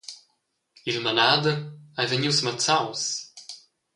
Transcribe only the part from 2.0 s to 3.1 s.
vegnius mazzaus.